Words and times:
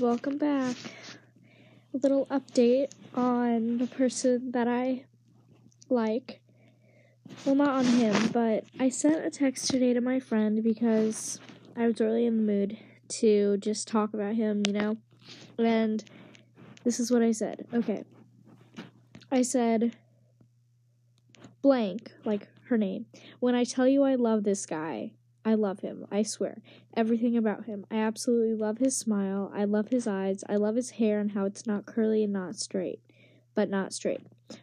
welcome 0.00 0.38
back. 0.38 0.76
A 1.92 1.98
little 1.98 2.24
update 2.26 2.88
on 3.14 3.76
the 3.76 3.86
person 3.86 4.52
that 4.52 4.66
I 4.66 5.04
like. 5.90 6.40
Well, 7.44 7.54
not 7.54 7.68
on 7.68 7.84
him, 7.84 8.28
but 8.28 8.64
I 8.78 8.88
sent 8.88 9.26
a 9.26 9.30
text 9.30 9.68
today 9.68 9.92
to 9.92 10.00
my 10.00 10.18
friend 10.18 10.64
because 10.64 11.38
I 11.76 11.86
was 11.86 12.00
really 12.00 12.24
in 12.24 12.38
the 12.38 12.42
mood 12.42 12.78
to 13.08 13.58
just 13.58 13.88
talk 13.88 14.14
about 14.14 14.36
him, 14.36 14.62
you 14.66 14.72
know? 14.72 14.96
And 15.58 16.02
this 16.82 16.98
is 16.98 17.10
what 17.10 17.22
I 17.22 17.32
said. 17.32 17.66
Okay. 17.74 18.04
I 19.30 19.42
said, 19.42 19.96
blank, 21.60 22.10
like 22.24 22.48
her 22.68 22.78
name. 22.78 23.04
When 23.38 23.54
I 23.54 23.64
tell 23.64 23.86
you 23.86 24.02
I 24.04 24.14
love 24.14 24.44
this 24.44 24.64
guy, 24.64 25.12
I 25.50 25.54
love 25.54 25.80
him. 25.80 26.06
I 26.12 26.22
swear. 26.22 26.62
Everything 26.96 27.36
about 27.36 27.64
him. 27.64 27.84
I 27.90 27.96
absolutely 27.96 28.54
love 28.54 28.78
his 28.78 28.96
smile. 28.96 29.50
I 29.52 29.64
love 29.64 29.88
his 29.88 30.06
eyes. 30.06 30.44
I 30.48 30.54
love 30.54 30.76
his 30.76 30.90
hair 30.90 31.18
and 31.18 31.32
how 31.32 31.44
it's 31.44 31.66
not 31.66 31.86
curly 31.86 32.22
and 32.22 32.32
not 32.32 32.54
straight, 32.54 33.00
but 33.56 33.68
not 33.68 33.92
straight. 33.92 34.20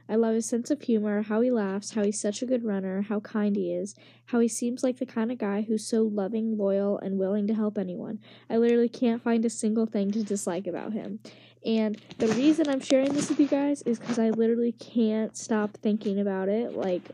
I 0.08 0.16
love 0.16 0.36
his 0.36 0.46
sense 0.46 0.72
of 0.72 0.82
humor, 0.82 1.24
how 1.24 1.42
he 1.42 1.52
laughs, 1.52 1.92
how 1.92 2.06
he's 2.06 2.22
such 2.22 2.42
a 2.42 2.46
good 2.46 2.64
runner, 2.64 3.02
how 3.02 3.20
kind 3.20 3.58
he 3.58 3.74
is, 3.74 3.96
how 4.28 4.40
he 4.40 4.48
seems 4.48 4.82
like 4.82 4.98
the 4.98 5.06
kind 5.06 5.30
of 5.30 5.38
guy 5.38 5.64
who's 5.64 5.86
so 5.86 6.04
loving, 6.04 6.58
loyal, 6.58 6.98
and 7.00 7.20
willing 7.20 7.48
to 7.48 7.54
help 7.54 7.78
anyone. 7.78 8.20
I 8.50 8.56
literally 8.56 8.88
can't 8.88 9.22
find 9.22 9.44
a 9.44 9.50
single 9.50 9.88
thing 9.88 10.12
to 10.12 10.24
dislike 10.24 10.68
about 10.68 10.94
him. 10.94 11.20
And 11.66 12.02
the 12.18 12.30
reason 12.30 12.70
I'm 12.70 12.80
sharing 12.80 13.12
this 13.12 13.28
with 13.28 13.42
you 13.42 13.48
guys 13.48 13.82
is 13.82 14.00
because 14.00 14.20
I 14.20 14.30
literally 14.30 14.72
can't 14.72 15.36
stop 15.36 15.76
thinking 15.82 16.22
about 16.22 16.48
it. 16.48 16.76
Like, 16.76 17.10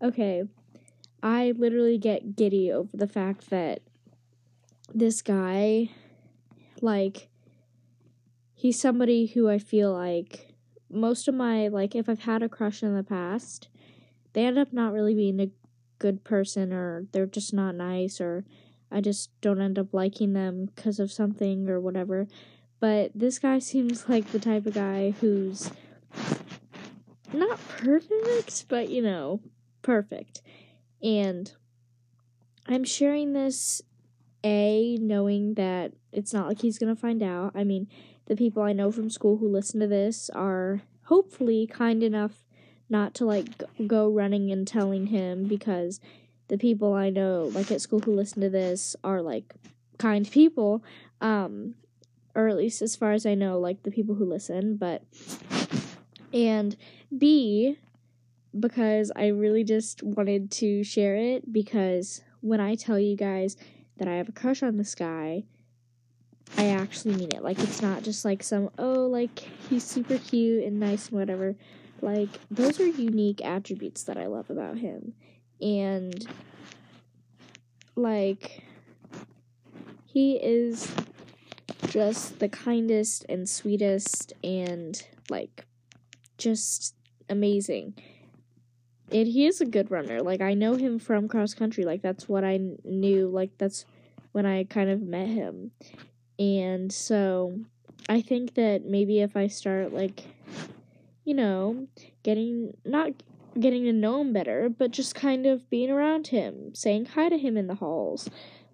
okay, 0.00 0.44
I 1.22 1.52
literally 1.56 1.98
get 1.98 2.36
giddy 2.36 2.72
over 2.72 2.96
the 2.96 3.06
fact 3.06 3.50
that 3.50 3.82
this 4.94 5.22
guy, 5.22 5.90
like, 6.80 7.28
he's 8.54 8.80
somebody 8.80 9.26
who 9.26 9.48
I 9.48 9.58
feel 9.58 9.92
like 9.92 10.54
most 10.90 11.28
of 11.28 11.34
my, 11.34 11.68
like, 11.68 11.94
if 11.94 12.08
I've 12.08 12.24
had 12.24 12.42
a 12.42 12.48
crush 12.48 12.82
in 12.82 12.96
the 12.96 13.02
past, 13.02 13.68
they 14.32 14.44
end 14.44 14.58
up 14.58 14.72
not 14.72 14.92
really 14.92 15.14
being 15.14 15.40
a 15.40 15.50
good 15.98 16.24
person 16.24 16.72
or 16.72 17.06
they're 17.12 17.26
just 17.26 17.52
not 17.52 17.74
nice 17.74 18.20
or 18.20 18.44
I 18.90 19.00
just 19.00 19.30
don't 19.40 19.60
end 19.60 19.78
up 19.78 19.94
liking 19.94 20.32
them 20.32 20.70
because 20.74 20.98
of 20.98 21.12
something 21.12 21.68
or 21.68 21.78
whatever. 21.80 22.26
But 22.80 23.12
this 23.14 23.38
guy 23.38 23.58
seems 23.58 24.08
like 24.08 24.32
the 24.32 24.38
type 24.38 24.66
of 24.66 24.74
guy 24.74 25.14
who's 25.20 25.70
not 27.32 27.58
perfect, 27.68 28.66
but 28.68 28.88
you 28.88 29.02
know, 29.02 29.40
perfect. 29.82 30.42
And 31.02 31.52
I'm 32.66 32.84
sharing 32.84 33.32
this 33.32 33.82
A, 34.44 34.96
knowing 35.00 35.54
that 35.54 35.92
it's 36.12 36.32
not 36.32 36.46
like 36.46 36.60
he's 36.60 36.78
going 36.78 36.94
to 36.94 37.00
find 37.00 37.22
out. 37.22 37.52
I 37.54 37.64
mean, 37.64 37.88
the 38.26 38.36
people 38.36 38.62
I 38.62 38.72
know 38.72 38.92
from 38.92 39.10
school 39.10 39.38
who 39.38 39.48
listen 39.48 39.80
to 39.80 39.86
this 39.86 40.30
are 40.30 40.82
hopefully 41.04 41.66
kind 41.66 42.02
enough 42.02 42.44
not 42.88 43.14
to 43.14 43.24
like 43.24 43.48
go 43.86 44.08
running 44.08 44.50
and 44.50 44.66
telling 44.66 45.06
him 45.06 45.44
because 45.44 46.00
the 46.48 46.58
people 46.58 46.94
I 46.94 47.10
know 47.10 47.50
like 47.52 47.70
at 47.70 47.80
school 47.80 48.00
who 48.00 48.14
listen 48.14 48.42
to 48.42 48.50
this 48.50 48.96
are 49.02 49.22
like 49.22 49.54
kind 49.98 50.28
people 50.30 50.82
um 51.20 51.74
or 52.34 52.48
at 52.48 52.56
least 52.56 52.82
as 52.82 52.96
far 52.96 53.12
as 53.12 53.26
I 53.26 53.34
know 53.34 53.58
like 53.58 53.82
the 53.82 53.90
people 53.90 54.16
who 54.16 54.24
listen 54.24 54.76
but 54.76 55.02
and 56.32 56.76
B 57.16 57.78
because 58.58 59.12
I 59.14 59.28
really 59.28 59.64
just 59.64 60.02
wanted 60.02 60.50
to 60.52 60.82
share 60.82 61.16
it 61.16 61.52
because 61.52 62.22
when 62.40 62.60
I 62.60 62.74
tell 62.74 62.98
you 62.98 63.16
guys 63.16 63.56
that 63.98 64.08
I 64.08 64.14
have 64.14 64.28
a 64.28 64.32
crush 64.32 64.62
on 64.62 64.76
this 64.76 64.94
guy, 64.94 65.44
I 66.56 66.68
actually 66.68 67.14
mean 67.14 67.30
it. 67.34 67.42
Like 67.42 67.58
it's 67.60 67.80
not 67.82 68.02
just 68.02 68.24
like 68.24 68.42
some 68.42 68.70
oh 68.78 69.06
like 69.06 69.38
he's 69.68 69.84
super 69.84 70.18
cute 70.18 70.64
and 70.64 70.80
nice 70.80 71.08
and 71.08 71.18
whatever. 71.18 71.54
Like 72.00 72.28
those 72.50 72.80
are 72.80 72.86
unique 72.86 73.44
attributes 73.44 74.04
that 74.04 74.16
I 74.16 74.26
love 74.26 74.50
about 74.50 74.78
him. 74.78 75.14
And 75.60 76.26
like 77.94 78.64
he 80.06 80.36
is 80.36 80.92
just 81.88 82.38
the 82.38 82.48
kindest 82.48 83.26
and 83.28 83.48
sweetest 83.48 84.32
and 84.42 85.00
like 85.28 85.66
just 86.38 86.94
amazing 87.28 87.94
and 89.12 89.26
he 89.26 89.46
is 89.46 89.60
a 89.60 89.66
good 89.66 89.90
runner. 89.90 90.22
Like 90.22 90.40
I 90.40 90.54
know 90.54 90.74
him 90.74 90.98
from 90.98 91.28
cross 91.28 91.54
country. 91.54 91.84
Like 91.84 92.02
that's 92.02 92.28
what 92.28 92.44
I 92.44 92.60
knew. 92.84 93.28
Like 93.28 93.50
that's 93.58 93.84
when 94.32 94.46
I 94.46 94.64
kind 94.64 94.90
of 94.90 95.02
met 95.02 95.28
him. 95.28 95.72
And 96.38 96.92
so 96.92 97.58
I 98.08 98.22
think 98.22 98.54
that 98.54 98.84
maybe 98.84 99.20
if 99.20 99.36
I 99.36 99.48
start 99.48 99.92
like 99.92 100.24
you 101.24 101.34
know, 101.34 101.86
getting 102.22 102.76
not 102.84 103.12
getting 103.58 103.84
to 103.84 103.92
know 103.92 104.20
him 104.20 104.32
better, 104.32 104.68
but 104.68 104.90
just 104.90 105.14
kind 105.14 105.46
of 105.46 105.68
being 105.70 105.90
around 105.90 106.28
him, 106.28 106.74
saying 106.74 107.06
hi 107.06 107.28
to 107.28 107.38
him 107.38 107.56
in 107.56 107.66
the 107.66 107.74
halls, 107.74 108.30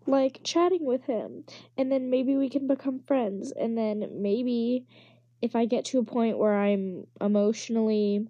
like 0.07 0.41
chatting 0.45 0.85
with 0.85 1.05
him, 1.05 1.45
and 1.77 1.91
then 1.91 2.11
maybe 2.11 2.37
we 2.37 2.49
can 2.49 2.67
become 2.67 3.01
friends, 3.01 3.53
and 3.53 3.77
then 3.77 4.09
maybe 4.13 4.87
if 5.43 5.55
I 5.55 5.67
get 5.67 5.85
to 5.87 5.99
a 5.99 6.05
point 6.05 6.39
where 6.39 6.57
I'm 6.57 7.07
emotionally 7.21 8.27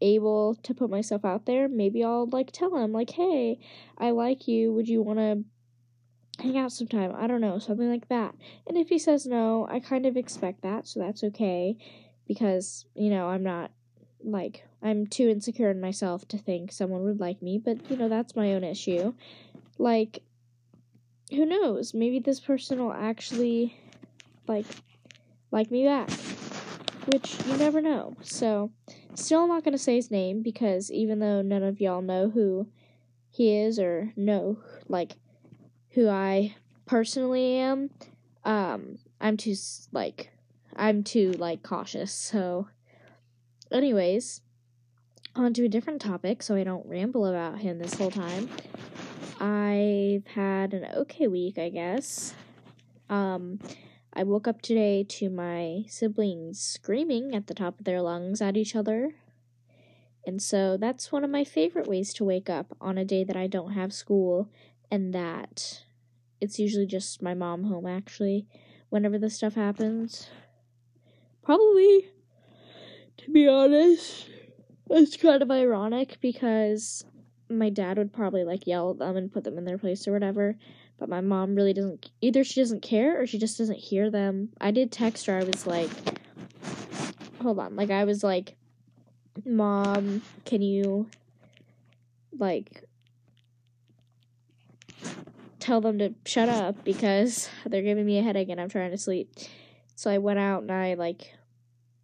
able 0.00 0.54
to 0.62 0.74
put 0.74 0.90
myself 0.90 1.24
out 1.24 1.46
there, 1.46 1.68
maybe 1.68 2.04
I'll 2.04 2.26
like 2.26 2.50
tell 2.52 2.76
him 2.76 2.92
like, 2.92 3.10
"Hey, 3.10 3.58
I 3.98 4.10
like 4.10 4.48
you. 4.48 4.72
Would 4.72 4.88
you 4.88 5.02
want 5.02 5.18
to 5.18 6.42
hang 6.42 6.58
out 6.58 6.72
sometime?" 6.72 7.12
I 7.16 7.26
don't 7.26 7.40
know, 7.40 7.58
something 7.58 7.90
like 7.90 8.08
that. 8.08 8.34
And 8.66 8.76
if 8.76 8.88
he 8.88 8.98
says 8.98 9.26
no, 9.26 9.66
I 9.70 9.80
kind 9.80 10.06
of 10.06 10.16
expect 10.16 10.62
that, 10.62 10.86
so 10.86 11.00
that's 11.00 11.24
okay 11.24 11.76
because, 12.26 12.86
you 12.94 13.10
know, 13.10 13.28
I'm 13.28 13.42
not 13.42 13.70
like 14.22 14.66
I'm 14.82 15.06
too 15.06 15.28
insecure 15.28 15.70
in 15.70 15.80
myself 15.80 16.26
to 16.28 16.38
think 16.38 16.72
someone 16.72 17.04
would 17.04 17.20
like 17.20 17.42
me, 17.42 17.58
but 17.58 17.90
you 17.90 17.96
know, 17.96 18.08
that's 18.08 18.36
my 18.36 18.54
own 18.54 18.64
issue. 18.64 19.14
Like 19.78 20.22
who 21.30 21.44
knows? 21.44 21.94
Maybe 21.94 22.20
this 22.20 22.40
person 22.40 22.78
will 22.78 22.92
actually 22.92 23.76
like 24.46 24.66
like 25.50 25.70
me 25.70 25.84
back 25.84 26.10
which 27.06 27.36
you 27.46 27.56
never 27.56 27.80
know. 27.80 28.16
So, 28.22 28.70
still 29.14 29.42
I'm 29.42 29.48
not 29.48 29.64
going 29.64 29.72
to 29.72 29.78
say 29.78 29.96
his 29.96 30.10
name 30.10 30.42
because 30.42 30.90
even 30.90 31.18
though 31.18 31.42
none 31.42 31.62
of 31.62 31.80
y'all 31.80 32.02
know 32.02 32.30
who 32.30 32.68
he 33.30 33.56
is 33.56 33.78
or 33.78 34.12
know, 34.16 34.58
like, 34.88 35.12
who 35.90 36.08
I 36.08 36.54
personally 36.84 37.56
am, 37.56 37.90
um, 38.44 38.98
I'm 39.20 39.36
too, 39.36 39.54
like, 39.92 40.30
I'm 40.74 41.02
too, 41.02 41.32
like, 41.32 41.62
cautious. 41.62 42.12
So, 42.12 42.68
anyways, 43.72 44.42
on 45.34 45.52
to 45.54 45.64
a 45.64 45.68
different 45.68 46.00
topic 46.00 46.42
so 46.42 46.54
I 46.54 46.64
don't 46.64 46.86
ramble 46.86 47.26
about 47.26 47.58
him 47.58 47.78
this 47.78 47.94
whole 47.94 48.10
time. 48.10 48.48
I've 49.40 50.26
had 50.26 50.72
an 50.72 50.86
okay 50.96 51.26
week, 51.26 51.58
I 51.58 51.68
guess. 51.68 52.34
Um, 53.10 53.60
I 54.18 54.22
woke 54.22 54.48
up 54.48 54.62
today 54.62 55.04
to 55.04 55.28
my 55.28 55.84
siblings 55.88 56.58
screaming 56.58 57.34
at 57.34 57.48
the 57.48 57.54
top 57.54 57.78
of 57.78 57.84
their 57.84 58.00
lungs 58.00 58.40
at 58.40 58.56
each 58.56 58.74
other. 58.74 59.14
And 60.26 60.40
so 60.40 60.78
that's 60.78 61.12
one 61.12 61.22
of 61.22 61.28
my 61.28 61.44
favorite 61.44 61.86
ways 61.86 62.14
to 62.14 62.24
wake 62.24 62.48
up 62.48 62.74
on 62.80 62.96
a 62.96 63.04
day 63.04 63.24
that 63.24 63.36
I 63.36 63.46
don't 63.46 63.72
have 63.72 63.92
school 63.92 64.48
and 64.90 65.12
that 65.12 65.82
it's 66.40 66.58
usually 66.58 66.86
just 66.86 67.20
my 67.20 67.34
mom 67.34 67.64
home 67.64 67.86
actually 67.86 68.46
whenever 68.88 69.18
this 69.18 69.36
stuff 69.36 69.54
happens. 69.54 70.30
Probably 71.42 72.06
to 73.18 73.30
be 73.30 73.46
honest, 73.46 74.30
it's 74.88 75.18
kind 75.18 75.42
of 75.42 75.50
ironic 75.50 76.16
because 76.22 77.04
my 77.48 77.70
dad 77.70 77.98
would 77.98 78.12
probably 78.12 78.44
like 78.44 78.66
yell 78.66 78.90
at 78.90 78.98
them 78.98 79.16
and 79.16 79.32
put 79.32 79.44
them 79.44 79.58
in 79.58 79.64
their 79.64 79.78
place 79.78 80.06
or 80.08 80.12
whatever 80.12 80.56
but 80.98 81.08
my 81.08 81.20
mom 81.20 81.54
really 81.54 81.72
doesn't 81.72 82.10
either 82.20 82.42
she 82.42 82.60
doesn't 82.60 82.82
care 82.82 83.20
or 83.20 83.26
she 83.26 83.38
just 83.38 83.58
doesn't 83.58 83.78
hear 83.78 84.10
them. 84.10 84.50
I 84.60 84.70
did 84.70 84.90
text 84.90 85.26
her. 85.26 85.38
I 85.38 85.44
was 85.44 85.66
like 85.66 85.90
hold 87.42 87.58
on. 87.58 87.76
Like 87.76 87.90
I 87.90 88.04
was 88.04 88.24
like 88.24 88.56
mom, 89.44 90.22
can 90.44 90.62
you 90.62 91.08
like 92.38 92.84
tell 95.60 95.80
them 95.80 95.98
to 95.98 96.14
shut 96.24 96.48
up 96.48 96.84
because 96.84 97.50
they're 97.66 97.82
giving 97.82 98.06
me 98.06 98.18
a 98.18 98.22
headache 98.22 98.48
and 98.48 98.60
I'm 98.60 98.68
trying 98.68 98.92
to 98.92 98.98
sleep. 98.98 99.32
So 99.96 100.10
I 100.10 100.18
went 100.18 100.38
out 100.38 100.62
and 100.62 100.72
I 100.72 100.94
like 100.94 101.34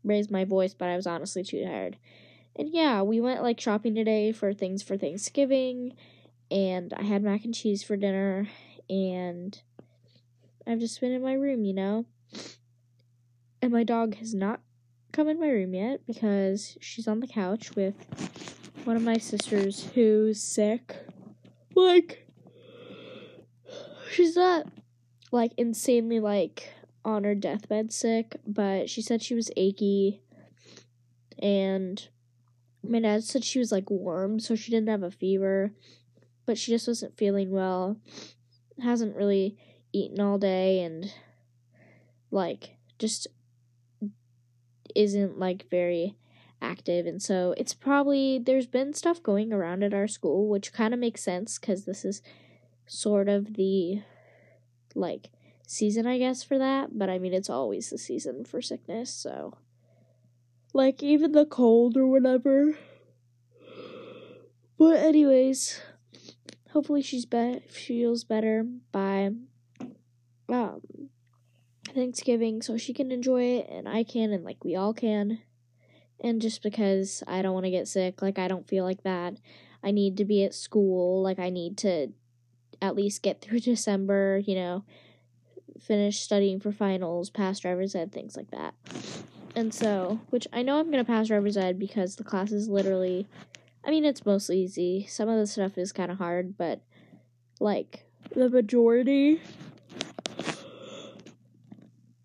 raised 0.05 0.31
my 0.31 0.45
voice, 0.45 0.75
but 0.75 0.89
I 0.89 0.97
was 0.97 1.07
honestly 1.07 1.45
too 1.45 1.65
tired. 1.65 1.97
And 2.57 2.69
yeah, 2.71 3.03
we 3.03 3.21
went 3.21 3.43
like 3.43 3.61
shopping 3.61 3.95
today 3.95 4.33
for 4.33 4.53
things 4.53 4.83
for 4.83 4.97
Thanksgiving 4.97 5.97
and 6.51 6.93
I 6.93 7.03
had 7.03 7.23
mac 7.23 7.45
and 7.45 7.55
cheese 7.55 7.83
for 7.83 7.97
dinner 7.97 8.49
and 8.91 9.59
I've 10.67 10.79
just 10.79 11.01
been 11.01 11.13
in 11.13 11.23
my 11.23 11.33
room, 11.33 11.65
you 11.65 11.75
know. 11.75 12.05
And 13.61 13.73
my 13.73 13.85
dog 13.85 14.17
has 14.17 14.35
not 14.35 14.61
come 15.13 15.29
in 15.29 15.41
my 15.41 15.49
room 15.49 15.75
yet 15.75 16.07
because 16.07 16.77
she's 16.81 17.09
on 17.09 17.21
the 17.21 17.27
couch 17.27 17.75
with 17.75 17.95
one 18.85 18.97
of 18.97 19.03
my 19.03 19.17
sisters 19.19 19.89
who's 19.95 20.43
sick. 20.43 20.97
Like, 21.75 22.29
she's 24.11 24.37
not 24.37 24.67
like 25.31 25.53
insanely 25.57 26.21
like 26.21 26.73
on 27.05 27.25
her 27.25 27.35
deathbed 27.35 27.93
sick, 27.93 28.37
but 28.47 28.91
she 28.91 29.01
said 29.01 29.23
she 29.23 29.35
was 29.35 29.51
achy 29.57 30.23
and 31.39 32.09
my 32.83 33.01
dad 33.01 33.25
said 33.25 33.45
she 33.45 33.59
was 33.59 33.73
like 33.73 33.91
warm, 33.91 34.41
so 34.41 34.55
she 34.55 34.71
didn't 34.71 34.89
have 34.89 35.03
a 35.03 35.11
fever, 35.11 35.73
but 36.47 36.59
she 36.59 36.73
just 36.73 36.89
wasn't 36.89 37.17
feeling 37.17 37.51
well. 37.51 37.97
Hasn't 38.83 39.17
really 39.17 39.57
eaten 39.93 40.21
all 40.21 40.39
day 40.39 40.81
and 40.83 41.13
like 42.31 42.77
just 42.99 43.27
isn't 44.95 45.39
like 45.39 45.67
very 45.71 46.17
active 46.61 47.07
and 47.07 47.21
so 47.21 47.55
it's 47.59 47.75
probably 47.75 48.39
there's 48.39 48.67
been 48.67 48.95
stuff 48.95 49.23
going 49.23 49.53
around 49.53 49.83
at 49.83 49.93
our 49.93 50.07
school 50.07 50.49
which 50.49 50.73
kind 50.73 50.95
of 50.95 51.01
makes 51.01 51.23
sense 51.23 51.59
cuz 51.59 51.85
this 51.85 52.05
is 52.05 52.23
sort 52.87 53.29
of 53.29 53.55
the 53.55 54.01
like 54.95 55.31
season 55.67 56.07
I 56.07 56.19
guess 56.19 56.43
for 56.43 56.59
that, 56.59 56.99
but 56.99 57.09
I 57.09 57.19
mean 57.19 57.33
it's 57.33 57.51
always 57.51 57.91
the 57.91 57.99
season 57.99 58.45
for 58.45 58.61
sickness, 58.61 59.11
so 59.11 59.55
like 60.73 61.03
even 61.03 61.33
the 61.33 61.47
cold 61.47 61.97
or 61.97 62.07
whatever. 62.07 62.77
But 64.79 64.97
anyways, 64.97 65.81
hopefully 66.71 67.03
she's 67.03 67.27
be- 67.27 67.63
feels 67.69 68.25
better 68.25 68.67
by 68.91 69.31
um 70.49 70.81
Thanksgiving 71.95 72.63
so 72.63 72.77
she 72.77 72.93
can 72.95 73.13
enjoy 73.13 73.43
it 73.43 73.69
and 73.71 73.89
I 73.89 74.03
can 74.03 74.33
and 74.33 74.45
like 74.45 74.65
we 74.65 74.75
all 74.77 74.95
can. 74.95 75.41
And 76.21 76.41
just 76.41 76.63
because 76.63 77.23
I 77.27 77.43
don't 77.43 77.55
want 77.55 77.65
to 77.65 77.71
get 77.71 77.89
sick, 77.89 78.23
like 78.23 78.39
I 78.39 78.49
don't 78.49 78.69
feel 78.69 78.85
like 78.85 79.03
that. 79.03 79.35
I 79.83 79.91
need 79.91 80.17
to 80.19 80.25
be 80.25 80.45
at 80.45 80.55
school, 80.55 81.23
like 81.23 81.39
I 81.41 81.51
need 81.51 81.77
to 81.79 82.09
at 82.81 82.95
least 82.97 83.23
get 83.23 83.41
through 83.41 83.61
December, 83.61 84.39
you 84.45 84.55
know, 84.55 84.85
finish 85.81 86.21
studying 86.21 86.61
for 86.61 86.73
finals, 86.73 87.31
pass 87.31 87.59
driver's 87.59 87.95
ed, 87.95 88.13
things 88.13 88.37
like 88.37 88.51
that. 88.53 88.75
And 89.55 89.73
so, 89.75 90.21
which 90.31 90.47
I 90.53 90.63
know 90.63 90.79
I'm 90.79 90.91
going 90.91 91.05
to 91.05 91.11
pass 91.11 91.29
driver's 91.29 91.57
ed 91.57 91.79
because 91.79 92.17
the 92.17 92.25
class 92.25 92.53
is 92.53 92.69
literally, 92.69 93.27
I 93.85 93.91
mean, 93.91 94.05
it's 94.05 94.25
mostly 94.25 94.61
easy. 94.61 95.07
Some 95.09 95.29
of 95.29 95.39
the 95.39 95.47
stuff 95.47 95.77
is 95.77 95.93
kind 95.93 96.11
of 96.11 96.19
hard, 96.19 96.57
but 96.57 96.81
like 97.61 98.07
the 98.35 98.49
majority 98.49 99.41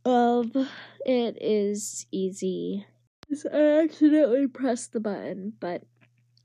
of 0.06 0.56
it 1.06 1.38
is 1.42 2.06
easy. 2.12 2.86
I 3.52 3.82
accidentally 3.84 4.48
pressed 4.48 4.94
the 4.94 5.02
button, 5.02 5.54
but 5.60 5.84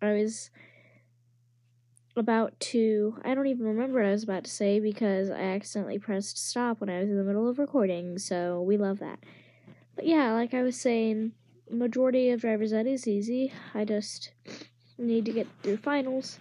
I 0.00 0.14
was 0.14 0.50
about 2.16 2.58
to 2.60 3.16
I 3.24 3.34
don't 3.34 3.46
even 3.46 3.64
remember 3.64 4.00
what 4.00 4.08
I 4.08 4.10
was 4.10 4.24
about 4.24 4.44
to 4.44 4.50
say 4.50 4.80
because 4.80 5.30
I 5.30 5.40
accidentally 5.40 5.98
pressed 5.98 6.36
stop 6.36 6.80
when 6.80 6.90
I 6.90 6.98
was 6.98 7.08
in 7.08 7.16
the 7.16 7.24
middle 7.24 7.48
of 7.48 7.58
recording, 7.58 8.18
so 8.18 8.60
we 8.60 8.76
love 8.76 8.98
that. 8.98 9.20
But 9.94 10.06
yeah, 10.06 10.32
like 10.32 10.54
I 10.54 10.62
was 10.62 10.80
saying, 10.80 11.32
majority 11.70 12.30
of 12.30 12.40
driver's 12.40 12.72
ed 12.72 12.86
is 12.86 13.06
easy. 13.06 13.52
I 13.74 13.84
just 13.84 14.32
need 14.98 15.24
to 15.26 15.32
get 15.32 15.46
through 15.62 15.78
finals. 15.78 16.38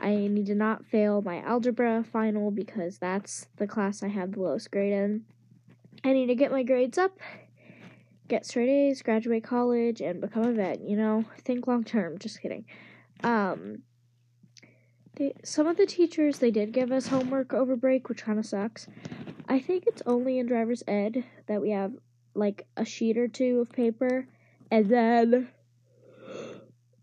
I 0.00 0.14
need 0.14 0.46
to 0.46 0.54
not 0.54 0.84
fail 0.86 1.22
my 1.22 1.40
algebra 1.40 2.04
final 2.12 2.50
because 2.50 2.98
that's 2.98 3.46
the 3.56 3.66
class 3.66 4.02
I 4.02 4.08
have 4.08 4.32
the 4.32 4.40
lowest 4.40 4.70
grade 4.70 4.92
in. 4.92 5.24
I 6.04 6.12
need 6.12 6.26
to 6.26 6.34
get 6.34 6.52
my 6.52 6.62
grades 6.62 6.98
up, 6.98 7.18
get 8.28 8.44
straight 8.44 8.68
A's, 8.68 9.02
graduate 9.02 9.44
college, 9.44 10.00
and 10.00 10.20
become 10.20 10.44
a 10.44 10.52
vet. 10.52 10.80
You 10.80 10.96
know, 10.96 11.24
think 11.44 11.66
long 11.66 11.84
term. 11.84 12.18
Just 12.18 12.42
kidding. 12.42 12.66
Um, 13.22 13.82
they, 15.16 15.32
some 15.44 15.66
of 15.66 15.76
the 15.76 15.86
teachers 15.86 16.38
they 16.38 16.50
did 16.50 16.72
give 16.72 16.92
us 16.92 17.06
homework 17.06 17.54
over 17.54 17.76
break, 17.76 18.08
which 18.08 18.24
kind 18.24 18.38
of 18.38 18.46
sucks. 18.46 18.86
I 19.48 19.60
think 19.60 19.84
it's 19.86 20.02
only 20.06 20.38
in 20.38 20.46
driver's 20.46 20.82
ed 20.86 21.24
that 21.46 21.60
we 21.60 21.70
have 21.70 21.92
like 22.34 22.66
a 22.76 22.84
sheet 22.84 23.16
or 23.16 23.28
two 23.28 23.60
of 23.60 23.70
paper, 23.70 24.26
and 24.70 24.88
then 24.88 25.48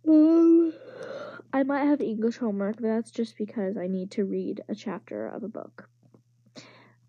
um, 0.08 0.74
I 1.54 1.64
might 1.64 1.86
have 1.86 2.02
English 2.02 2.38
homework, 2.38 2.76
but 2.76 2.88
that's 2.88 3.12
just 3.12 3.38
because 3.38 3.78
I 3.78 3.88
need 3.88 4.12
to 4.12 4.26
read 4.26 4.62
a 4.70 4.76
chapter 4.76 5.28
of 5.28 5.44
a 5.44 5.48
book. 5.48 5.90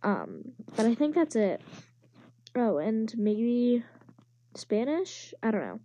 Um, 0.02 0.52
but 0.76 0.86
I 0.86 0.94
think 0.94 1.14
that's 1.14 1.36
it. 1.36 1.60
Oh, 2.54 2.78
and 2.78 3.12
maybe 3.16 3.84
Spanish? 4.54 5.32
I 5.42 5.50
don't 5.50 5.60
know. 5.60 5.80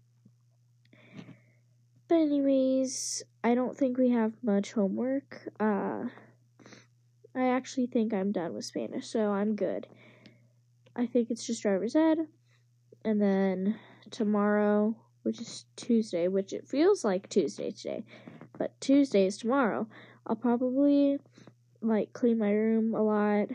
But 2.08 2.16
anyways, 2.16 3.24
I 3.44 3.54
don't 3.54 3.78
think 3.78 3.98
we 3.98 4.10
have 4.10 4.34
much 4.42 4.74
homework. 4.74 5.48
Uh 5.60 6.06
I 7.36 7.50
actually 7.50 7.86
think 7.86 8.14
I'm 8.14 8.32
done 8.32 8.56
with 8.56 8.66
Spanish, 8.66 9.08
so 9.08 9.30
I'm 9.30 9.56
good. 9.56 9.86
I 10.98 11.06
think 11.06 11.30
it's 11.30 11.46
just 11.46 11.62
driver's 11.62 11.96
ed. 11.96 12.18
And 13.06 13.22
then 13.22 13.80
tomorrow, 14.10 14.96
which 15.24 15.40
is 15.40 15.66
Tuesday, 15.76 16.28
which 16.28 16.54
it 16.54 16.68
feels 16.68 17.06
like 17.06 17.30
Tuesday 17.30 17.72
today, 17.72 18.04
but 18.58 18.80
Tuesday 18.82 19.28
is 19.28 19.38
tomorrow. 19.38 19.88
I'll 20.26 20.36
probably 20.36 21.20
like 21.82 22.14
clean 22.14 22.40
my 22.40 22.52
room 22.52 22.96
a 22.96 23.02
lot. 23.02 23.50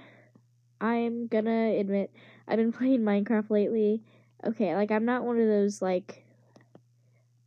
I'm 0.80 1.26
gonna 1.26 1.74
admit 1.78 2.12
I've 2.46 2.58
been 2.58 2.72
playing 2.78 3.00
Minecraft 3.00 3.50
lately. 3.50 4.02
Okay, 4.44 4.74
like 4.74 4.90
I'm 4.90 5.04
not 5.04 5.24
one 5.24 5.38
of 5.38 5.48
those 5.48 5.82
like 5.82 6.24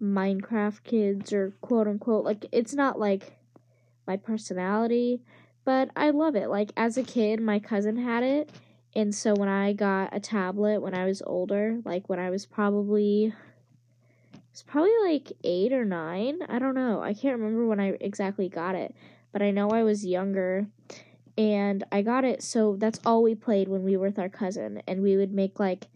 Minecraft 0.01 0.83
kids 0.83 1.31
or 1.31 1.53
quote 1.61 1.87
unquote 1.87 2.25
like 2.25 2.45
it's 2.51 2.73
not 2.73 2.99
like 2.99 3.37
my 4.05 4.17
personality, 4.17 5.21
but 5.63 5.89
I 5.95 6.11
love 6.11 6.35
it. 6.35 6.49
Like 6.49 6.71
as 6.75 6.97
a 6.97 7.03
kid, 7.03 7.41
my 7.41 7.59
cousin 7.59 7.97
had 7.97 8.23
it, 8.23 8.51
and 8.95 9.13
so 9.13 9.33
when 9.35 9.49
I 9.49 9.73
got 9.73 10.15
a 10.15 10.19
tablet 10.19 10.81
when 10.81 10.93
I 10.93 11.05
was 11.05 11.21
older, 11.25 11.79
like 11.83 12.07
when 12.07 12.19
I 12.19 12.29
was 12.29 12.45
probably 12.45 13.33
it's 14.51 14.63
probably 14.63 14.93
like 15.03 15.33
8 15.43 15.73
or 15.73 15.83
9, 15.83 16.39
I 16.47 16.59
don't 16.59 16.75
know. 16.75 17.01
I 17.01 17.13
can't 17.13 17.37
remember 17.37 17.67
when 17.67 17.81
I 17.81 17.97
exactly 17.99 18.47
got 18.47 18.75
it, 18.75 18.95
but 19.33 19.41
I 19.41 19.51
know 19.51 19.69
I 19.69 19.83
was 19.83 20.05
younger 20.05 20.67
and 21.37 21.83
I 21.91 22.01
got 22.01 22.23
it 22.23 22.41
so 22.41 22.77
that's 22.77 23.01
all 23.05 23.21
we 23.21 23.35
played 23.35 23.67
when 23.67 23.83
we 23.83 23.97
were 23.97 24.07
with 24.07 24.19
our 24.19 24.29
cousin 24.29 24.81
and 24.87 25.01
we 25.01 25.17
would 25.17 25.33
make 25.33 25.59
like 25.59 25.87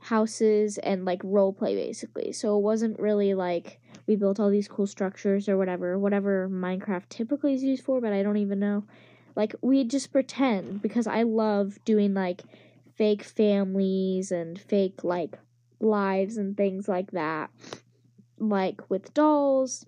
houses 0.00 0.78
and 0.78 1.04
like 1.04 1.20
role 1.22 1.52
play 1.52 1.76
basically. 1.76 2.32
So 2.32 2.56
it 2.56 2.62
wasn't 2.62 2.98
really 2.98 3.34
like 3.34 3.80
we 4.08 4.16
built 4.16 4.40
all 4.40 4.50
these 4.50 4.66
cool 4.66 4.86
structures 4.86 5.48
or 5.48 5.56
whatever, 5.56 5.98
whatever 5.98 6.48
Minecraft 6.48 7.08
typically 7.08 7.54
is 7.54 7.62
used 7.62 7.84
for, 7.84 8.00
but 8.00 8.12
I 8.12 8.22
don't 8.22 8.38
even 8.38 8.58
know. 8.58 8.84
Like 9.36 9.54
we 9.60 9.84
just 9.84 10.12
pretend 10.12 10.82
because 10.82 11.06
I 11.06 11.22
love 11.22 11.78
doing 11.84 12.14
like 12.14 12.42
fake 12.96 13.22
families 13.22 14.32
and 14.32 14.60
fake 14.60 15.04
like 15.04 15.38
lives 15.80 16.36
and 16.36 16.56
things 16.56 16.88
like 16.88 17.12
that. 17.12 17.50
Like 18.38 18.88
with 18.90 19.14
dolls 19.14 19.86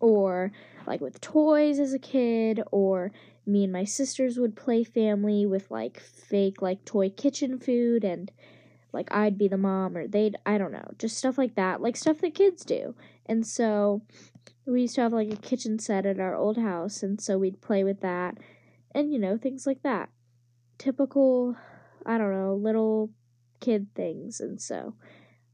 or 0.00 0.52
like 0.86 1.00
with 1.00 1.20
toys 1.20 1.78
as 1.78 1.92
a 1.92 1.98
kid 1.98 2.62
or 2.70 3.12
me 3.46 3.64
and 3.64 3.72
my 3.72 3.84
sisters 3.84 4.38
would 4.38 4.56
play 4.56 4.84
family 4.84 5.46
with 5.46 5.70
like 5.70 6.00
fake 6.00 6.60
like 6.60 6.84
toy 6.84 7.08
kitchen 7.10 7.58
food 7.58 8.04
and 8.04 8.30
like 8.92 9.08
I'd 9.14 9.38
be 9.38 9.48
the 9.48 9.56
mom 9.56 9.96
or 9.96 10.06
they'd 10.06 10.36
I 10.46 10.58
don't 10.58 10.72
know, 10.72 10.90
just 10.98 11.16
stuff 11.16 11.38
like 11.38 11.54
that, 11.56 11.80
like 11.80 11.96
stuff 11.96 12.20
that 12.20 12.34
kids 12.34 12.64
do. 12.64 12.94
And 13.26 13.46
so 13.46 14.02
we 14.68 14.82
used 14.82 14.94
to 14.96 15.00
have 15.00 15.12
like 15.12 15.32
a 15.32 15.36
kitchen 15.36 15.78
set 15.78 16.04
at 16.04 16.20
our 16.20 16.36
old 16.36 16.58
house 16.58 17.02
and 17.02 17.20
so 17.20 17.38
we'd 17.38 17.60
play 17.60 17.82
with 17.82 18.00
that 18.00 18.36
and 18.94 19.12
you 19.12 19.18
know, 19.18 19.36
things 19.36 19.66
like 19.66 19.82
that. 19.82 20.10
Typical 20.76 21.56
I 22.04 22.18
don't 22.18 22.32
know, 22.32 22.54
little 22.54 23.10
kid 23.60 23.88
things 23.94 24.40
and 24.40 24.60
so 24.60 24.94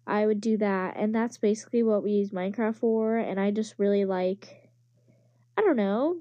I 0.07 0.27
would 0.27 0.41
do 0.41 0.57
that 0.59 0.97
and 0.97 1.15
that's 1.15 1.39
basically 1.39 1.83
what 1.83 2.03
we 2.03 2.13
use 2.13 2.31
Minecraft 2.31 2.77
for 2.77 3.17
and 3.17 3.41
I 3.41 3.51
just 3.51 3.75
really 3.79 4.05
like 4.05 4.71
I 5.57 5.63
don't 5.63 5.77
know, 5.77 6.17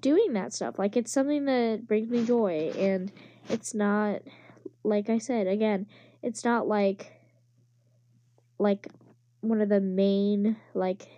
doing 0.00 0.34
that 0.34 0.52
stuff. 0.52 0.78
Like 0.78 0.96
it's 0.96 1.12
something 1.12 1.46
that 1.46 1.88
brings 1.88 2.10
me 2.10 2.24
joy 2.24 2.72
and 2.76 3.10
it's 3.48 3.74
not 3.74 4.20
like 4.84 5.08
I 5.08 5.18
said 5.18 5.46
again, 5.46 5.86
it's 6.22 6.44
not 6.44 6.68
like 6.68 7.12
like 8.58 8.88
one 9.40 9.62
of 9.62 9.70
the 9.70 9.80
main 9.80 10.56
like 10.74 11.08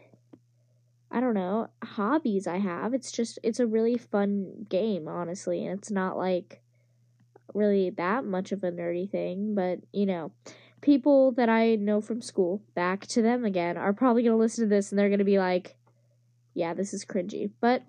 I 1.12 1.20
don't 1.20 1.34
know, 1.34 1.68
hobbies 1.84 2.46
I 2.46 2.58
have. 2.58 2.94
It's 2.94 3.12
just 3.12 3.38
it's 3.42 3.60
a 3.60 3.66
really 3.66 3.98
fun 3.98 4.66
game, 4.68 5.06
honestly, 5.06 5.64
and 5.66 5.78
it's 5.78 5.90
not 5.90 6.16
like 6.16 6.62
really 7.54 7.90
that 7.90 8.24
much 8.24 8.50
of 8.50 8.64
a 8.64 8.72
nerdy 8.72 9.10
thing, 9.10 9.54
but 9.54 9.80
you 9.92 10.06
know, 10.06 10.32
people 10.80 11.32
that 11.32 11.48
I 11.48 11.76
know 11.76 12.00
from 12.00 12.22
school, 12.22 12.62
back 12.74 13.06
to 13.08 13.22
them 13.22 13.44
again, 13.44 13.76
are 13.76 13.92
probably 13.92 14.22
going 14.22 14.32
to 14.34 14.38
listen 14.38 14.64
to 14.64 14.68
this 14.68 14.90
and 14.90 14.98
they're 14.98 15.08
going 15.08 15.18
to 15.18 15.24
be 15.24 15.38
like, 15.38 15.76
yeah, 16.54 16.74
this 16.74 16.94
is 16.94 17.04
cringy. 17.04 17.50
But, 17.60 17.82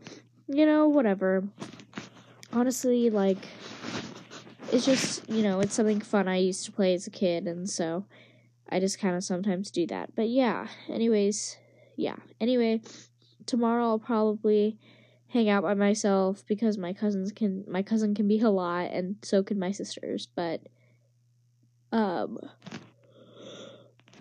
you 0.48 0.65
know, 0.65 0.88
whatever. 0.88 1.44
Honestly, 2.51 3.10
like 3.10 3.48
it's 4.72 4.86
just, 4.86 5.30
you 5.30 5.44
know, 5.44 5.60
it's 5.60 5.74
something 5.74 6.01
fun 6.01 6.27
I 6.27 6.38
used 6.38 6.65
to 6.65 6.72
play 6.72 6.94
as 6.94 7.08
a 7.08 7.12
kid, 7.12 7.48
and 7.48 7.70
so 7.70 8.06
I 8.70 8.80
just 8.80 9.00
kind 9.00 9.15
of 9.15 9.24
sometimes 9.24 9.72
do 9.72 9.88
that. 9.88 10.15
But 10.15 10.30
yeah, 10.30 10.68
anyways, 10.89 11.58
yeah. 11.96 12.15
Anyway, 12.42 12.82
tomorrow 13.46 13.84
I'll 13.86 14.00
probably 14.00 14.78
hang 15.28 15.50
out 15.50 15.64
by 15.64 15.74
myself 15.74 16.44
because 16.48 16.78
my 16.78 16.94
cousins 16.94 17.32
can 17.32 17.66
my 17.68 17.82
cousin 17.82 18.14
can 18.14 18.28
be 18.28 18.40
a 18.40 18.50
lot 18.50 18.92
and 18.92 19.16
so 19.24 19.44
can 19.44 19.58
my 19.60 19.72
sisters, 19.72 20.28
but 20.36 20.62
Um, 21.94 22.40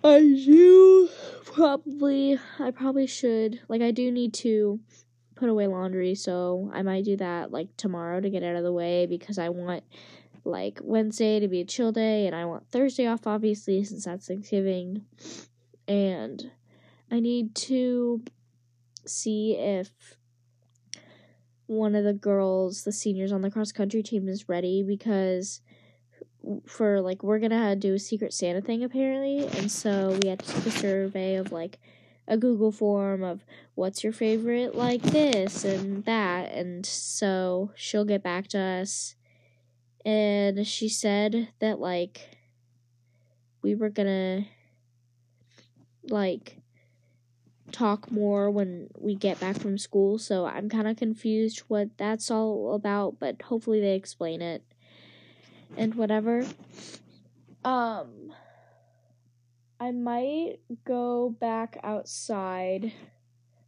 I 0.04 0.20
do 0.20 1.08
probably, 1.46 2.38
I 2.58 2.70
probably 2.70 3.06
should, 3.06 3.60
like, 3.66 3.80
I 3.80 3.92
do 3.92 4.12
need 4.12 4.34
to 4.34 4.78
put 5.36 5.48
away 5.48 5.66
laundry, 5.66 6.14
so 6.14 6.70
I 6.74 6.82
might 6.82 7.06
do 7.06 7.16
that, 7.16 7.50
like, 7.50 7.74
tomorrow 7.78 8.20
to 8.20 8.28
get 8.28 8.42
out 8.42 8.56
of 8.56 8.62
the 8.62 8.72
way 8.72 9.06
because 9.06 9.38
I 9.38 9.48
want, 9.48 9.84
like, 10.44 10.80
Wednesday 10.82 11.40
to 11.40 11.48
be 11.48 11.62
a 11.62 11.64
chill 11.64 11.92
day 11.92 12.26
and 12.26 12.36
I 12.36 12.44
want 12.44 12.68
Thursday 12.68 13.06
off, 13.06 13.26
obviously, 13.26 13.82
since 13.84 14.04
that's 14.04 14.28
Thanksgiving. 14.28 15.06
And 15.88 16.50
I 17.10 17.20
need 17.20 17.54
to 17.54 18.22
see 19.06 19.56
if 19.56 20.16
one 21.66 21.94
of 21.94 22.04
the 22.04 22.12
girls, 22.12 22.84
the 22.84 22.92
seniors 22.92 23.32
on 23.32 23.40
the 23.40 23.50
cross 23.50 23.72
country 23.72 24.02
team, 24.02 24.28
is 24.28 24.48
ready 24.48 24.82
because 24.82 25.60
for 26.66 27.00
like 27.00 27.22
we're 27.22 27.38
gonna 27.38 27.76
do 27.76 27.94
a 27.94 27.98
secret 27.98 28.32
Santa 28.32 28.60
thing 28.60 28.82
apparently, 28.82 29.46
and 29.58 29.70
so 29.70 30.18
we 30.22 30.28
had 30.28 30.40
to 30.40 30.52
take 30.54 30.66
a 30.66 30.70
survey 30.70 31.36
of 31.36 31.52
like 31.52 31.78
a 32.28 32.36
Google 32.36 32.72
form 32.72 33.22
of 33.22 33.44
what's 33.74 34.04
your 34.04 34.12
favorite 34.12 34.74
like 34.74 35.02
this 35.02 35.64
and 35.64 36.04
that, 36.04 36.52
and 36.52 36.84
so 36.84 37.70
she'll 37.74 38.04
get 38.04 38.22
back 38.22 38.48
to 38.48 38.58
us, 38.58 39.14
and 40.04 40.66
she 40.66 40.88
said 40.88 41.48
that 41.60 41.78
like 41.78 42.36
we 43.62 43.74
were 43.74 43.90
gonna 43.90 44.46
like 46.08 46.61
talk 47.72 48.10
more 48.10 48.50
when 48.50 48.88
we 48.98 49.14
get 49.14 49.40
back 49.40 49.58
from 49.58 49.78
school, 49.78 50.18
so 50.18 50.46
I'm 50.46 50.68
kind 50.68 50.86
of 50.86 50.96
confused 50.96 51.60
what 51.68 51.96
that's 51.96 52.30
all 52.30 52.74
about, 52.74 53.18
but 53.18 53.42
hopefully 53.42 53.80
they 53.80 53.94
explain 53.94 54.42
it 54.42 54.62
and 55.76 55.94
whatever. 55.94 56.46
Um 57.64 58.32
I 59.80 59.90
might 59.90 60.58
go 60.84 61.34
back 61.40 61.78
outside 61.82 62.92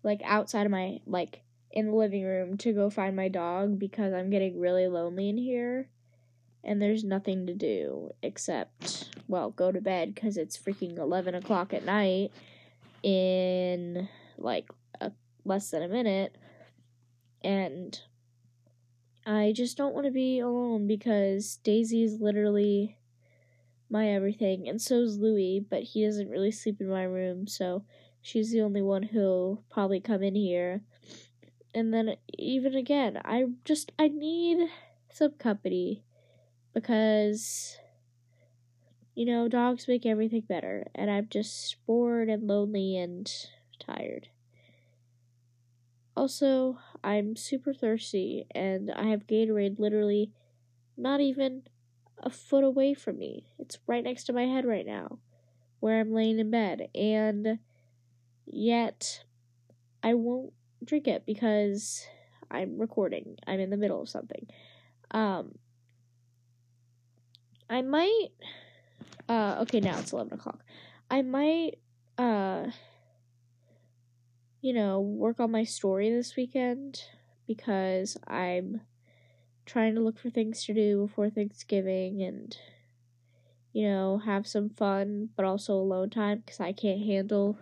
like 0.04 0.20
outside 0.24 0.64
of 0.64 0.70
my 0.70 1.00
like 1.06 1.40
in 1.72 1.86
the 1.86 1.96
living 1.96 2.22
room 2.22 2.56
to 2.58 2.72
go 2.72 2.88
find 2.88 3.16
my 3.16 3.26
dog 3.26 3.80
because 3.80 4.12
I'm 4.12 4.30
getting 4.30 4.60
really 4.60 4.86
lonely 4.86 5.28
in 5.28 5.36
here 5.36 5.88
and 6.62 6.80
there's 6.80 7.02
nothing 7.02 7.46
to 7.46 7.54
do 7.54 8.10
except 8.22 9.10
well 9.26 9.50
go 9.50 9.72
to 9.72 9.80
bed 9.80 10.14
because 10.14 10.36
it's 10.36 10.56
freaking 10.56 10.98
11 10.98 11.34
o'clock 11.34 11.74
at 11.74 11.84
night 11.84 12.30
in 13.04 14.08
like 14.38 14.68
a, 15.00 15.12
less 15.44 15.70
than 15.70 15.82
a 15.82 15.88
minute 15.88 16.36
and 17.42 18.00
I 19.26 19.52
just 19.54 19.76
don't 19.76 19.94
want 19.94 20.06
to 20.06 20.12
be 20.12 20.40
alone 20.40 20.86
because 20.86 21.56
Daisy 21.62 22.02
is 22.02 22.20
literally 22.20 22.98
my 23.90 24.08
everything, 24.08 24.68
and 24.68 24.80
so 24.80 24.96
is 24.96 25.18
Louis, 25.18 25.64
but 25.68 25.82
he 25.82 26.04
doesn't 26.04 26.28
really 26.28 26.50
sleep 26.50 26.80
in 26.80 26.88
my 26.88 27.04
room, 27.04 27.46
so 27.46 27.84
she's 28.20 28.50
the 28.50 28.60
only 28.60 28.82
one 28.82 29.02
who'll 29.02 29.62
probably 29.70 30.00
come 30.00 30.22
in 30.22 30.34
here. 30.34 30.82
And 31.74 31.92
then 31.92 32.16
even 32.38 32.74
again, 32.74 33.20
I 33.24 33.44
just 33.64 33.92
I 33.98 34.08
need 34.08 34.68
some 35.10 35.32
company 35.32 36.04
because 36.72 37.78
you 39.14 39.24
know, 39.26 39.48
dogs 39.48 39.86
make 39.88 40.06
everything 40.06 40.42
better, 40.48 40.88
and 40.94 41.10
I'm 41.10 41.28
just 41.30 41.76
bored 41.86 42.28
and 42.28 42.46
lonely 42.46 42.96
and 42.96 43.30
tired. 43.78 44.28
Also, 46.16 46.78
I'm 47.02 47.34
super 47.36 47.74
thirsty 47.74 48.46
and 48.54 48.90
I 48.90 49.08
have 49.08 49.26
Gatorade 49.26 49.78
literally 49.78 50.30
not 50.96 51.20
even 51.20 51.62
a 52.22 52.30
foot 52.30 52.62
away 52.62 52.94
from 52.94 53.18
me. 53.18 53.46
It's 53.58 53.78
right 53.86 54.04
next 54.04 54.24
to 54.24 54.32
my 54.32 54.44
head 54.44 54.64
right 54.64 54.86
now 54.86 55.18
where 55.80 56.00
I'm 56.00 56.12
laying 56.14 56.38
in 56.38 56.50
bed 56.50 56.88
and 56.94 57.58
yet 58.46 59.24
I 60.02 60.14
won't 60.14 60.52
drink 60.84 61.08
it 61.08 61.26
because 61.26 62.06
I'm 62.50 62.78
recording. 62.78 63.36
I'm 63.46 63.58
in 63.58 63.70
the 63.70 63.76
middle 63.76 64.00
of 64.00 64.08
something. 64.08 64.46
Um 65.10 65.56
I 67.68 67.82
might 67.82 68.28
uh 69.28 69.58
okay 69.62 69.80
now 69.80 69.98
it's 69.98 70.12
eleven 70.12 70.32
o'clock. 70.34 70.60
I 71.10 71.22
might 71.22 71.78
uh 72.18 72.66
you 74.64 74.72
know, 74.72 74.98
work 74.98 75.40
on 75.40 75.50
my 75.50 75.62
story 75.62 76.08
this 76.08 76.36
weekend 76.36 77.02
because 77.46 78.16
I'm 78.26 78.80
trying 79.66 79.94
to 79.94 80.00
look 80.00 80.18
for 80.18 80.30
things 80.30 80.64
to 80.64 80.72
do 80.72 81.06
before 81.06 81.28
Thanksgiving 81.28 82.22
and, 82.22 82.56
you 83.74 83.86
know, 83.86 84.22
have 84.24 84.46
some 84.46 84.70
fun, 84.70 85.28
but 85.36 85.44
also 85.44 85.74
alone 85.74 86.08
time 86.08 86.38
because 86.38 86.60
I 86.60 86.72
can't 86.72 87.04
handle 87.04 87.58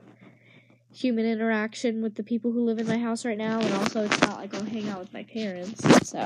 human 0.92 1.26
interaction 1.26 2.02
with 2.02 2.14
the 2.14 2.22
people 2.22 2.52
who 2.52 2.64
live 2.64 2.78
in 2.78 2.86
my 2.86 2.98
house 2.98 3.24
right 3.24 3.36
now. 3.36 3.58
And 3.58 3.74
also, 3.74 4.04
it's 4.04 4.20
not 4.20 4.38
like 4.38 4.54
I'll 4.54 4.62
hang 4.62 4.88
out 4.88 5.00
with 5.00 5.12
my 5.12 5.24
parents. 5.24 5.82
So, 6.08 6.20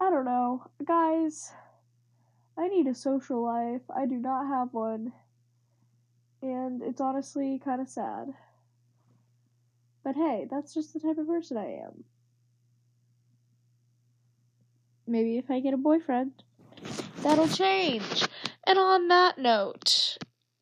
I 0.00 0.08
don't 0.08 0.24
know. 0.24 0.64
Guys, 0.86 1.52
I 2.58 2.68
need 2.68 2.86
a 2.86 2.94
social 2.94 3.42
life. 3.42 3.82
I 3.94 4.06
do 4.06 4.16
not 4.16 4.46
have 4.46 4.72
one. 4.72 5.12
And 6.42 6.82
it's 6.82 7.00
honestly 7.00 7.60
kind 7.64 7.80
of 7.80 7.88
sad. 7.88 8.28
But 10.02 10.14
hey, 10.14 10.46
that's 10.50 10.72
just 10.72 10.92
the 10.92 11.00
type 11.00 11.18
of 11.18 11.26
person 11.26 11.56
I 11.56 11.82
am. 11.84 12.04
Maybe 15.06 15.36
if 15.36 15.50
I 15.50 15.60
get 15.60 15.74
a 15.74 15.78
boyfriend, 15.78 16.32
that'll 17.22 17.48
change. 17.48 18.26
And 18.64 18.78
on 18.78 19.08
that 19.08 19.38
note, 19.38 20.18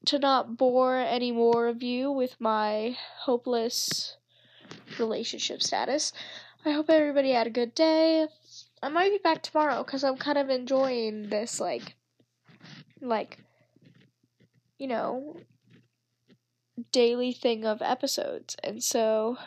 to 0.07 0.19
not 0.19 0.57
bore 0.57 0.99
any 0.99 1.33
more 1.33 1.67
of 1.67 1.83
you 1.83 2.11
with 2.11 2.37
my 2.39 2.97
hopeless 3.21 4.17
relationship 4.99 5.63
status, 5.63 6.13
I 6.65 6.73
hope 6.73 6.91
everybody 6.91 7.33
had 7.33 7.47
a 7.47 7.51
good 7.51 7.75
day. 7.75 8.27
I 8.85 8.91
might 8.91 9.09
be 9.09 9.19
back 9.19 9.43
tomorrow 9.43 9.83
because 9.83 10.05
I'm 10.05 10.19
kind 10.19 10.37
of 10.37 10.51
enjoying 10.51 11.31
this, 11.31 11.59
like, 11.59 11.95
like, 13.01 13.39
you 14.79 14.89
know, 14.89 15.39
daily 16.93 17.33
thing 17.33 17.65
of 17.65 17.81
episodes. 17.81 18.57
And 18.63 18.83
so 18.83 19.39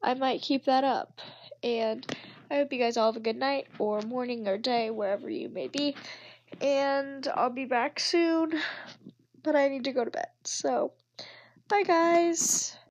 I 0.00 0.14
might 0.14 0.42
keep 0.42 0.66
that 0.66 0.84
up. 0.84 1.20
And 1.64 2.06
I 2.48 2.58
hope 2.58 2.72
you 2.72 2.78
guys 2.78 2.96
all 2.96 3.10
have 3.10 3.16
a 3.16 3.24
good 3.24 3.36
night 3.36 3.66
or 3.80 4.00
morning 4.02 4.46
or 4.46 4.56
day, 4.56 4.90
wherever 4.90 5.28
you 5.28 5.48
may 5.48 5.66
be. 5.66 5.96
And 6.60 7.26
I'll 7.34 7.50
be 7.50 7.64
back 7.64 7.98
soon. 7.98 8.52
But 9.42 9.56
I 9.56 9.66
need 9.66 9.82
to 9.84 9.92
go 9.92 10.04
to 10.04 10.10
bed. 10.10 10.28
So, 10.44 10.92
bye 11.68 11.82
guys. 11.82 12.76